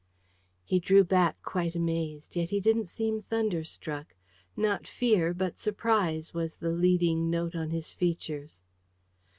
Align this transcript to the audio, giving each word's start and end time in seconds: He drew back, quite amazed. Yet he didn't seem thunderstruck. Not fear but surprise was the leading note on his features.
He 0.65 0.79
drew 0.79 1.03
back, 1.03 1.39
quite 1.43 1.75
amazed. 1.75 2.35
Yet 2.35 2.49
he 2.49 2.59
didn't 2.59 2.87
seem 2.87 3.21
thunderstruck. 3.21 4.15
Not 4.57 4.87
fear 4.87 5.31
but 5.31 5.59
surprise 5.59 6.33
was 6.33 6.55
the 6.55 6.71
leading 6.71 7.29
note 7.29 7.55
on 7.55 7.69
his 7.69 7.93
features. 7.93 8.61